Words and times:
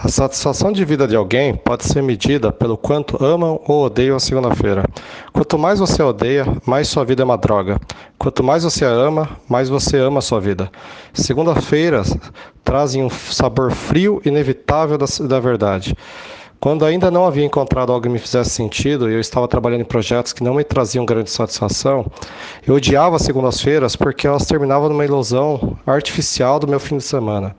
A 0.00 0.08
satisfação 0.08 0.70
de 0.70 0.84
vida 0.84 1.08
de 1.08 1.16
alguém 1.16 1.56
pode 1.56 1.84
ser 1.84 2.02
medida 2.02 2.52
pelo 2.52 2.76
quanto 2.76 3.22
amam 3.24 3.60
ou 3.66 3.84
odeiam 3.84 4.16
a 4.16 4.20
segunda-feira. 4.20 4.84
Quanto 5.32 5.58
mais 5.58 5.80
você 5.80 6.00
odeia, 6.02 6.46
mais 6.64 6.86
sua 6.86 7.04
vida 7.04 7.22
é 7.22 7.24
uma 7.24 7.36
droga. 7.36 7.80
Quanto 8.16 8.44
mais 8.44 8.62
você 8.62 8.84
ama, 8.84 9.28
mais 9.48 9.68
você 9.68 9.96
ama 9.96 10.18
a 10.18 10.22
sua 10.22 10.40
vida. 10.40 10.70
Segunda-feiras 11.12 12.16
trazem 12.62 13.02
um 13.02 13.10
sabor 13.10 13.72
frio 13.72 14.22
inevitável 14.24 14.96
da, 14.96 15.06
da 15.26 15.40
verdade. 15.40 15.96
Quando 16.60 16.84
ainda 16.84 17.08
não 17.08 17.24
havia 17.24 17.44
encontrado 17.44 17.92
algo 17.92 18.02
que 18.02 18.08
me 18.08 18.18
fizesse 18.18 18.50
sentido 18.50 19.08
e 19.08 19.14
eu 19.14 19.20
estava 19.20 19.46
trabalhando 19.46 19.82
em 19.82 19.84
projetos 19.84 20.32
que 20.32 20.42
não 20.42 20.54
me 20.54 20.64
traziam 20.64 21.06
grande 21.06 21.30
satisfação, 21.30 22.04
eu 22.66 22.74
odiava 22.74 23.14
as 23.14 23.22
segundas-feiras 23.22 23.94
porque 23.94 24.26
elas 24.26 24.44
terminavam 24.44 24.88
numa 24.88 25.04
ilusão 25.04 25.78
artificial 25.86 26.58
do 26.58 26.66
meu 26.66 26.80
fim 26.80 26.96
de 26.96 27.04
semana. 27.04 27.54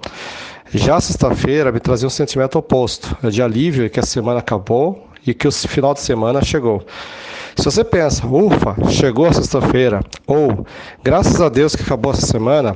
Já 0.73 0.99
sexta-feira 0.99 1.71
me 1.71 1.79
trazia 1.79 2.07
um 2.07 2.11
sentimento 2.11 2.59
oposto, 2.59 3.17
é 3.23 3.29
de 3.29 3.41
alívio 3.41 3.89
que 3.89 4.01
a 4.01 4.03
semana 4.03 4.39
acabou 4.39 5.07
e 5.25 5.33
que 5.33 5.47
o 5.47 5.51
final 5.51 5.93
de 5.93 6.01
semana 6.01 6.43
chegou. 6.43 6.85
Se 7.55 7.65
você 7.65 7.85
pensa, 7.85 8.27
ufa, 8.27 8.75
chegou 8.89 9.27
a 9.27 9.33
sexta-feira, 9.33 10.01
ou 10.27 10.65
graças 11.01 11.39
a 11.39 11.47
Deus 11.47 11.73
que 11.73 11.83
acabou 11.83 12.11
essa 12.11 12.25
semana, 12.25 12.75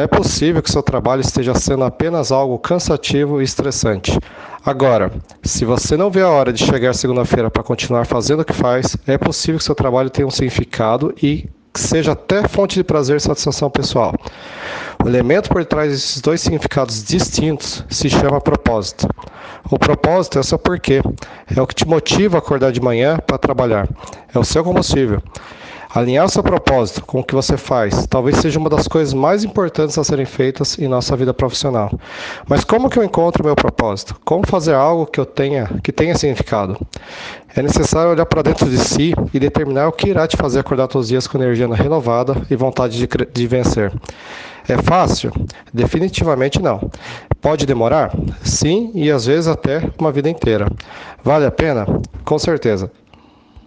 é 0.00 0.06
possível 0.06 0.62
que 0.62 0.70
seu 0.70 0.82
trabalho 0.82 1.20
esteja 1.20 1.54
sendo 1.54 1.84
apenas 1.84 2.30
algo 2.30 2.58
cansativo 2.58 3.40
e 3.40 3.44
estressante. 3.44 4.18
Agora, 4.64 5.12
se 5.42 5.64
você 5.64 5.96
não 5.96 6.10
vê 6.10 6.22
a 6.22 6.28
hora 6.28 6.52
de 6.52 6.64
chegar 6.64 6.92
segunda-feira 6.94 7.50
para 7.50 7.62
continuar 7.62 8.04
fazendo 8.04 8.40
o 8.40 8.44
que 8.44 8.52
faz, 8.52 8.96
é 9.06 9.16
possível 9.16 9.58
que 9.58 9.64
seu 9.64 9.74
trabalho 9.74 10.10
tenha 10.10 10.26
um 10.26 10.30
significado 10.30 11.14
e 11.22 11.48
seja 11.74 12.12
até 12.12 12.46
fonte 12.48 12.74
de 12.74 12.84
prazer 12.84 13.16
e 13.16 13.20
satisfação 13.20 13.70
pessoal. 13.70 14.14
O 15.04 15.08
elemento 15.08 15.48
por 15.50 15.64
trás 15.64 15.92
desses 15.92 16.20
dois 16.20 16.40
significados 16.40 17.04
distintos 17.04 17.84
se 17.88 18.10
chama 18.10 18.40
propósito. 18.40 19.06
O 19.70 19.78
propósito 19.78 20.38
é 20.38 20.40
o 20.40 20.44
seu 20.44 20.58
porquê, 20.58 21.00
é 21.54 21.60
o 21.60 21.66
que 21.66 21.74
te 21.74 21.86
motiva 21.86 22.36
a 22.36 22.38
acordar 22.38 22.72
de 22.72 22.80
manhã 22.80 23.18
para 23.18 23.38
trabalhar, 23.38 23.88
é 24.34 24.38
o 24.38 24.44
seu 24.44 24.64
combustível. 24.64 25.22
Alinhar 25.96 26.28
seu 26.28 26.42
propósito 26.42 27.02
com 27.06 27.20
o 27.20 27.24
que 27.24 27.34
você 27.34 27.56
faz 27.56 28.06
talvez 28.06 28.36
seja 28.36 28.58
uma 28.58 28.68
das 28.68 28.86
coisas 28.86 29.14
mais 29.14 29.44
importantes 29.44 29.96
a 29.96 30.04
serem 30.04 30.26
feitas 30.26 30.78
em 30.78 30.86
nossa 30.86 31.16
vida 31.16 31.32
profissional. 31.32 31.90
Mas 32.46 32.64
como 32.64 32.90
que 32.90 32.98
eu 32.98 33.02
encontro 33.02 33.42
o 33.42 33.46
meu 33.46 33.56
propósito? 33.56 34.14
Como 34.22 34.46
fazer 34.46 34.74
algo 34.74 35.06
que 35.06 35.18
eu 35.18 35.24
tenha 35.24 35.66
que 35.82 35.90
tenha 35.90 36.14
significado? 36.14 36.78
É 37.56 37.62
necessário 37.62 38.10
olhar 38.10 38.26
para 38.26 38.42
dentro 38.42 38.68
de 38.68 38.76
si 38.76 39.14
e 39.32 39.40
determinar 39.40 39.88
o 39.88 39.92
que 39.92 40.10
irá 40.10 40.28
te 40.28 40.36
fazer 40.36 40.58
acordar 40.58 40.86
todos 40.86 41.06
os 41.06 41.08
dias 41.08 41.26
com 41.26 41.38
energia 41.38 41.66
renovada 41.74 42.36
e 42.50 42.56
vontade 42.56 42.98
de, 42.98 43.08
de 43.32 43.46
vencer. 43.46 43.90
É 44.68 44.76
fácil? 44.76 45.32
Definitivamente 45.72 46.60
não. 46.60 46.90
Pode 47.40 47.64
demorar? 47.64 48.14
Sim, 48.44 48.90
e 48.94 49.10
às 49.10 49.24
vezes 49.24 49.48
até 49.48 49.88
uma 49.98 50.12
vida 50.12 50.28
inteira. 50.28 50.66
Vale 51.24 51.46
a 51.46 51.50
pena? 51.50 51.86
Com 52.22 52.38
certeza. 52.38 52.90